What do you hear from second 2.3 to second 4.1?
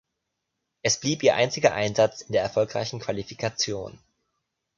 der erfolgreichen Qualifikation.